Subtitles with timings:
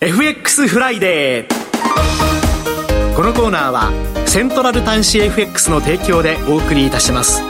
[0.00, 3.90] FX フライデーこのコーナーは
[4.28, 7.42] セントラル短資 FX の提供でお送りいたします。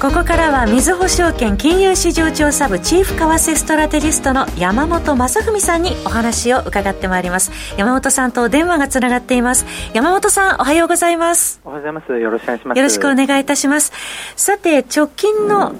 [0.00, 7.50] ここからはみずほ証券金融市場調査部チーフ為替ストラテジストの山本雅文さんにお話を伺ってまいります。
[7.76, 9.66] 山本さんと電話がつながっています。
[9.92, 11.60] 山本さんおはようございます。
[11.64, 12.12] おはようございます。
[12.12, 12.78] よろしくお願いします。
[12.78, 13.92] よろしくお願いいたします。
[14.36, 15.76] さて直近の、うん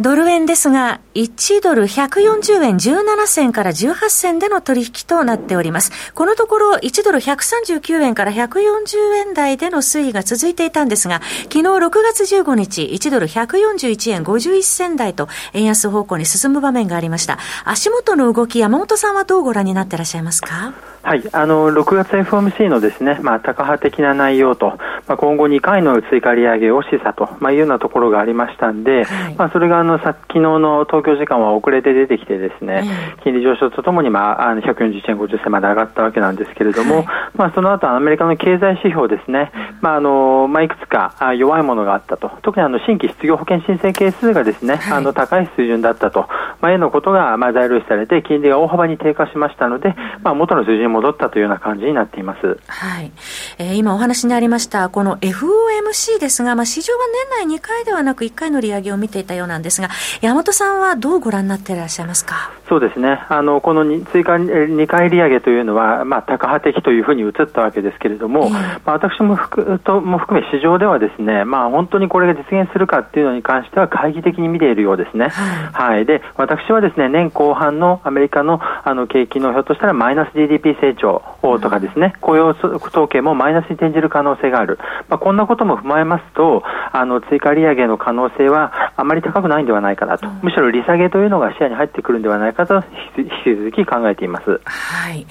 [0.00, 6.12] ドル円ですが、1ドル140円17銭から18銭での取引となっております。
[6.14, 11.20] このところ、1ドル139円から140円台での推移が続いていたんですが、
[11.52, 17.38] 昨日6月15日、1ドル141円51銭台と円安方向に進む場面がありました。
[17.64, 20.74] 足元の動き、山本さんはどうご覧になっていらっしゃいますか？
[21.02, 24.78] はい、あの6月 FOMC のですね、まあ、高派的な内容と、
[25.08, 32.84] まあ、今後2回の追加利上げを示唆と、まあ、いうようなところがありましたんで、はい、まあ、それがあのさ昨日の東京時間は遅れて出てきてですね、
[33.24, 39.50] 金利上昇とともに、まあ、あの141円50銭まで上がったわけなんですけれども、はい、まあ、その後アメリカの経済指標ですね、
[39.80, 46.28] まああのまあ、いくつか弱いものがあったと、特にあの新規失業保険申請係数がですね、はい、あの高い水準だったと、
[46.60, 52.58] まあ、いうのことが、まあ、材料視されて、金利が大幅に低下しましたので、まあ、元の水準に戻ったというような感じになっています。
[52.66, 53.12] はい。
[53.58, 56.98] えー、今お話にありました、この FOMC ですが、まあ、市場は
[57.38, 59.90] 年内2回ではなく1回の利上げを見ていたようなんですが、
[60.22, 62.57] 山本さんはどうご覧になっていらっしゃいますか？
[62.68, 63.24] そうですね。
[63.28, 75.28] あの、この追加2回利上げというのは、まあ、高派的というふうに移ったわけですけれども、えー、まあ、私も含とも含め市場ではですね、まあ、本当にこれが実現するかっていうのに関しては懐疑的に見ているようですね。
[75.28, 76.06] はい、はい。
[76.06, 84.78] で、私はですね、年後半のアメリカのあの景気のひょっとしたらマイナス GDP 成長とかですね、雇用統計もマイナスに転じる可能性がある。
[85.08, 90.28] まあ、こんなことも踏まえますと、あの、追加利上げの可能性はあまり高くないんではないかなと。
[90.42, 92.82] むしろ利下げというのが視野に入ってくるんではないかと、
[93.16, 94.60] 引き続き考えています。
[94.64, 95.26] はい。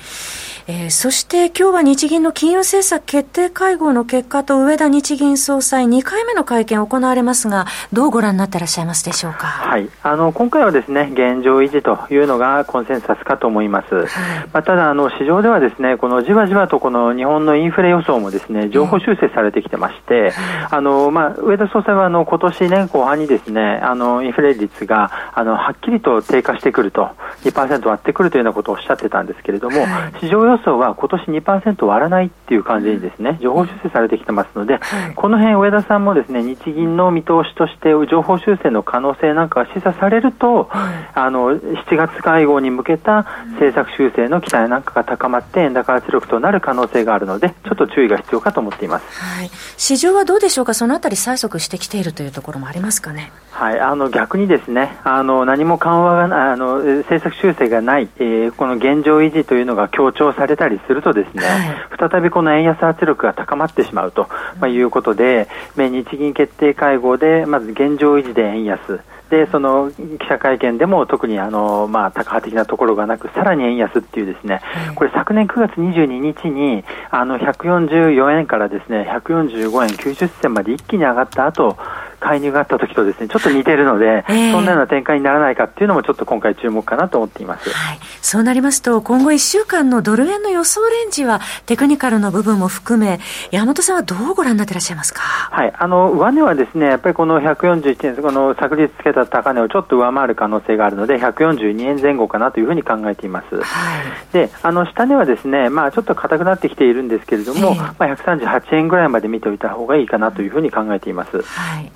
[0.69, 9.47] えー、そして今日は日銀の金融政策決定会合の結果と上田日銀総裁2回目の会見行われますが、どうご覧になっていらっしゃいますでしょうか？
[9.47, 9.89] はい。
[10.03, 13.95] あの、今回はですね、現状維持というのがコンセンサスかと思います。
[13.95, 14.05] はい、
[14.51, 20.33] まあ、ただ、あの、市場ではですね、このじわじわとこの日本のインフレ予想もですね、情報修正されてきてまして、
[20.69, 27.07] あの、まあ、上田総裁はあの、今年年後半にですね、あの、インフレ率が、あの、はっきりと低下してくると、
[27.45, 49.21] 2%割ってくるというようなことをおっしゃってたんですけれども、はい、市場予想は今年2%割らないっていう感じにですね、情報修正されてきてますので、はい、この辺上田さんもですね、日銀の見通しとして情報修正の可能性なんかが示唆されると、はい、あの、7月会合に向けた政策修正の期待なんかが高まって円高圧力となる可能性があるので、ちょっと注意が必要かと思っています。
[49.21, 49.49] はい。
[49.77, 50.73] 市場はどうでしょうか？
[50.73, 53.31] そのあたり催促してきているというところもありますかね？
[53.51, 64.27] はい、あの逆にですね、あの何も緩和があの政策修正がない、えー、この現状維持というのが強調されたりするとですね、はい、再びこの円安圧力が高まってしまうと、
[64.59, 69.01] まあ、いうことで、日銀決定会合でまず現状維持で円安。
[69.29, 74.61] でその記者会見でも特にあの、まあ、高派的なところがなく、さらに円安っていうですね、
[74.95, 81.77] これ昨年9月22日にあの144円からですね145円90銭まで一気に上がった後
[82.19, 93.19] 介入があった時とですねちょっと似てるので、えー、そんなような展開にならないかっていうのもちょっと今回注目かなと思っています、はい、そうなりますと今後1週間のドル円の予想レンジはテクニカルの部分も含め
[93.51, 95.21] 山本さんはどうご覧になっていらっしゃいますか？
[95.21, 95.73] はい。
[95.77, 111.91] あの上値はですねやっぱりこの141円この昨日つけた高値をちょっと上回る可能性があるので142円前後かなというふうに考えています、はい、であの下値はですねまあちょっと硬くなってきているんですけれども、えー、まあ138円ぐらいまで見ておいた方がいいかなというふうに考えています、はい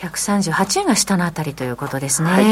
[0.00, 2.30] 138円が下のあたりということですね。
[2.30, 2.44] はい、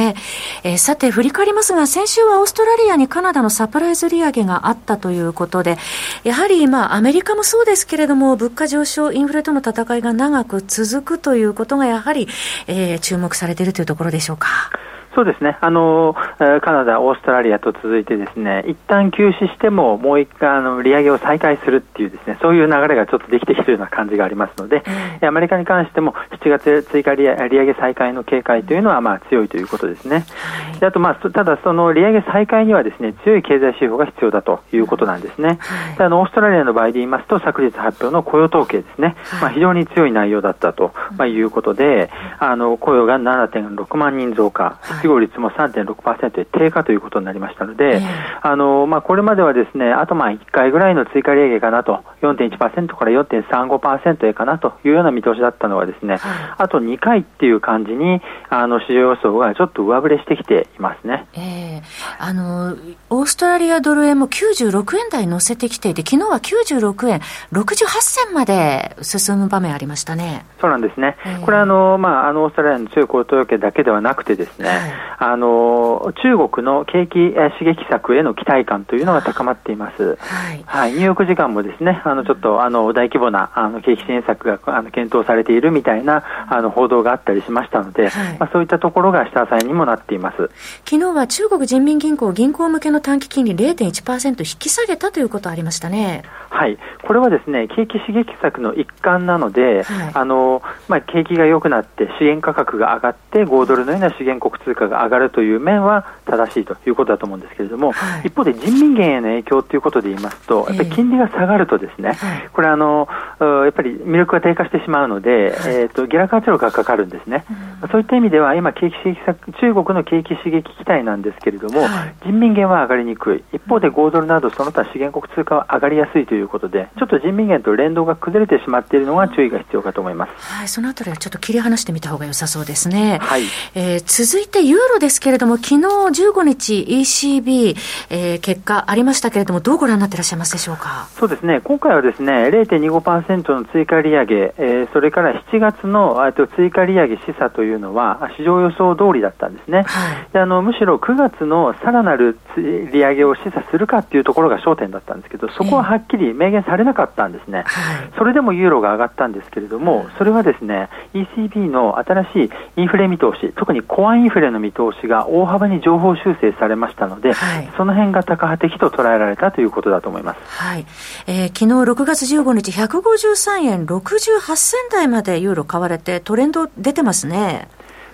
[0.64, 5.78] えー、さて、振り返りますが、先週はオーストラリアにカナダのサプライズ利上げがあったということで、
[6.24, 12.28] やはり今、アメリカもそうですけれども、物価上昇、インフレとの戦いが長く続くということが、やはり、
[12.66, 14.70] えー、注目されているというところでしょうか？
[15.18, 24.84] そうですね、あのカナダ、オーストラリアと続いて、ですね一旦休止しても、もう一回あの利上げを再開するっていう、ですねそういう流れがちょっとできてきているような感じがありますので、
[25.20, 30.24] うん、アメリカに関しても、7月追加利上げ再開の警戒というのはまあ強いということですね。
[30.70, 35.58] はい、であと、まあ、ただ、その利上げ再開にはですね強い経済指標が必要だということなんですね。
[35.96, 42.08] はい、あのオーストラリアの場合で言いますと、昨日発表の雇用統計ですね、はい、まあ、非常に強い内容だったと、まあ、いうことで、
[42.38, 48.00] あの雇用が7.6万人増加、失業率も3 3.6%で低下ということになりましたので、
[48.42, 52.58] あのまあ、これまではですねあとまあ1回ぐらいの追加利上げかなと、4.1%
[52.96, 56.18] から4.35%へかなというような見通しだったのは、ですね、
[56.56, 61.26] あと2回っていう感じにあの市場予想がちょっと上振れしてきていますね。
[61.34, 61.82] えー、
[62.18, 62.76] あの、
[63.10, 67.20] オーストラリアドル円も96円台乗せてきていて、昨日は96円
[67.52, 70.44] 68銭まで進む場面ありましたね。
[70.60, 71.16] そうなんですね。
[71.24, 74.87] えー、これはあの、まあ、あの、オーストラリアの強い高等要件だけではなくてですね、はい、
[75.18, 80.16] あの、中国の景気刺激策への期待感というのが高まっています。
[80.20, 80.62] はい。
[80.66, 90.50] はい、ニューヨーク時間もですね、あの、ちょっと、あの、大規模な、あの、景気支援策が、あの、検討されているみたいな、あの、報道があったりしましたので、はい、まあ、そういったところが下支えにもなっています。
[90.84, 96.22] 昨日は中国人民銀行、銀行向けの短期金利0.1%引き下げたということありましたね。
[96.50, 112.16] はい、これはですね景気刺激策の一環なので、はい、あのまあ、景気が良くなって資源価格が上がって5ドルのような資源国通貨が上がるという面は正しいということだと思うんですけれども、はい、一方で人民元への影響ということで言いますと、やっぱり金利が下がるとですね、
[112.52, 113.08] これあの
[113.40, 117.56] やっぱり魅力が低下してしまうので、えーと、下落圧力がかかるんですね、うん、
[117.90, 121.86] そういった意味では今景気刺激策中国の景気刺激期待なんですけれども、
[122.24, 130.32] 人民元は上がりにくい一方で5ドルなどその他資源国通貨は上がりやすいということでちょっと人民元と連動が崩れてしまっているのが注意が必要かと思います。
[130.52, 133.18] はい、そのあたりはちょっと切り離してみた方が良さそうですね。
[133.20, 133.42] はい。
[133.74, 137.76] えー、続いてユーロですけれども、昨日15日 ECB、
[138.10, 141.08] えー、結果ありましたけれども、どうご覧になっていらっしゃいますでしょうか？
[141.18, 141.60] そうですね。
[141.62, 149.82] 今回はですね、0.25%の追加利上げ、えー、それから7月のと追加利上げ示唆というのは市場予想通りだったんですね。
[149.82, 157.64] はい、であのむしろ9月のさらなる利上げを示唆するかっていうところが焦点だったんですけど、そこははっきり明言されなかったんですね。
[157.66, 170.40] はい、それでもユーロが上がったんですけれども、それはですね、ECB の新しいインフレ見通し、特にコアインフレの見通しが大幅に情報修正されましたので、はい、その辺が高波的と捉えられたということだと思います。
[170.46, 170.86] はい。
[171.26, 177.57] えー、昨日6月15日、153円68銭台までユーロ買われて、トレンド出てますね。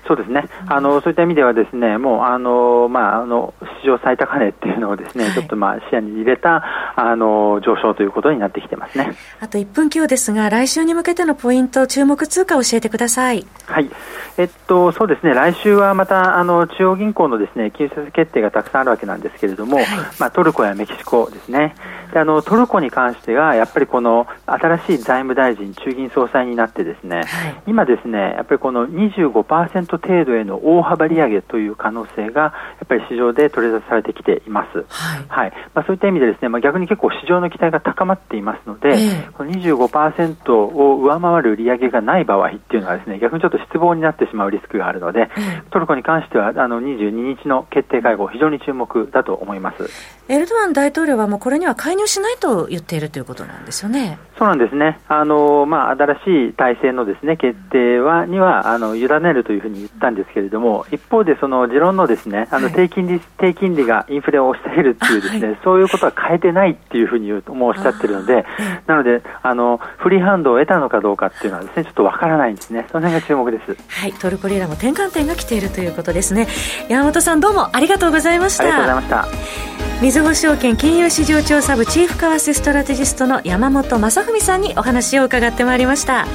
[0.07, 6.63] そうですね、あのそういった意味では、ですねもうあの、まあ、あの史上最高値っていうのをですね、はい、ちょっとまあ視野に入れた
[6.97, 9.15] あの上昇ということになってきてますね。
[9.41, 13.47] あと1分強ですが、来週に向けてのポイント、注目通貨を教えてください。
[13.67, 13.89] はい。
[14.37, 19.87] えっと、そうですね、来週はまたあの中央銀行のですね金融政策決定がたくさんあるわけなんですけれども、はい、
[20.19, 21.75] まあ、トルコやメキシコですね。
[22.13, 27.27] であのトルコに関しては、やっぱりこの新しい財務大臣、中銀総裁になって、ですね、はい、
[27.67, 32.53] 今、ですねやっぱりこの25%程度への大幅利上げという可能性が、や
[32.85, 34.85] っぱり市場で取り沙汰されてきています。
[34.89, 49.89] はい、はい、まあ、そういった意味で、ですね、まあ、逆に結構市場の期待が高まっていますので、えー、この25%を上回る利上げがない場合っていうのは、ですね逆にちょっと失望になってしまうリスクがあるので、えー、トルコに関してはあの22日の決定会合、非常に注目だと思います。
[50.27, 54.19] エルドアン大統領はもうこれには介入しないと言っているということなんですよね。
[54.39, 54.99] そうなんですね。
[55.07, 68.45] あのまあ新しい体制のですね決定はにはあの委ねるというふうに言ったんですけれども、一方でその持論のですねあの低金利、はい、低金利がインフレを押し下げるっていうですね、はい、そういうことは変えてないっていうふうにもおっしゃってるので、
[68.87, 72.87] なのであのフリーハンドを得たのかどうかっていうのはですねちょっとわからないんですね。
[72.91, 73.77] その辺が注目です。
[73.89, 76.49] はい、トルコリラも転換点が来ているということですね。
[76.89, 78.65] 山本さんどうもありがとうございました。
[78.65, 79.94] ありがとうございました。
[80.05, 86.27] みずほ証券金融市場調査部チーフ為替ストラテジストの山本雅文さんにお話を伺ってまいりました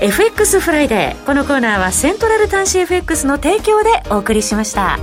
[0.00, 4.98] FX フライデーこのコーナーはセントラル端子 FX の提供でお送りしました。